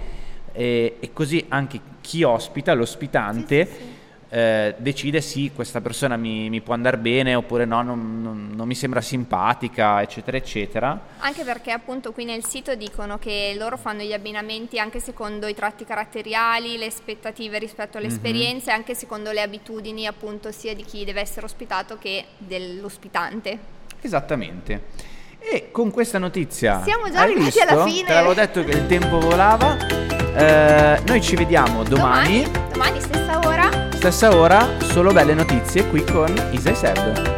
e, 0.53 0.97
e 1.00 1.12
così 1.12 1.47
anche 1.49 1.81
chi 2.00 2.23
ospita, 2.23 2.75
l'ospitante, 2.75 3.67
sì, 3.67 3.73
sì, 3.73 3.93
eh, 4.35 4.75
decide 4.79 5.21
sì, 5.21 5.53
questa 5.55 5.81
persona 5.81 6.17
mi, 6.17 6.50
mi, 6.50 6.61
può 6.61 6.75
andare 6.75 6.99
bene 6.99 7.37
oppure 7.37 7.64
no, 7.64 7.83
non, 7.83 8.21
non, 8.21 8.50
non, 8.53 8.67
mi 8.67 8.75
sembra 8.75 9.00
simpatica, 9.00 10.03
eccetera, 10.03 10.37
eccetera. 10.37 11.00
Anche 11.19 11.45
perché 11.45 11.71
appunto 11.71 12.11
qui 12.11 12.25
nel 12.25 12.45
sito 12.45 12.75
dicono 12.75 13.17
che 13.17 13.55
loro 13.57 13.76
fanno 13.76 14.03
gli 14.03 14.12
abbinamenti 14.12 14.81
anche 14.81 14.99
secondo 14.99 15.47
i 15.47 15.55
tratti 15.55 15.85
caratteriali, 15.85 16.76
le 16.79 16.87
aspettative 16.87 17.61
rispetto 17.61 17.97
alle 17.97 18.09
mm-hmm. 18.09 18.17
esperienze, 18.17 18.73
anche 18.73 18.97
secondo 18.97 19.31
le 19.31 19.41
abitudini 19.41 20.05
appunto 20.05 20.50
sia 20.50 20.75
di 20.75 20.83
chi 20.83 21.05
deve 21.05 21.21
essere 21.21 21.47
ospitato 21.47 21.97
che 21.97 22.25
dell'ospitante. 22.38 23.57
Esattamente. 24.00 25.12
E 25.38 25.71
con 25.71 25.93
questa 25.93 26.19
notizia 26.19 26.83
siamo 26.83 27.09
già 27.09 27.21
arrivati 27.21 27.45
visto? 27.45 27.62
alla 27.69 27.87
fine. 27.87 28.07
Te 28.09 28.12
l'avevo 28.14 28.35
detto 28.35 28.64
che 28.64 28.73
il 28.73 28.87
tempo 28.88 29.21
volava. 29.21 29.76
Eh, 30.35 31.03
noi 31.07 31.23
ci 31.23 31.37
vediamo 31.37 31.85
domani. 31.85 32.43
Domani, 32.43 32.73
domani 32.73 33.00
stessa 33.00 33.38
ora 33.45 33.84
stessa 34.11 34.37
ora, 34.37 34.68
solo 34.82 35.12
belle 35.12 35.32
notizie 35.32 35.88
qui 35.88 36.04
con 36.04 36.28
Isa 36.50 36.73
e 36.73 36.75
Seb. 36.75 37.34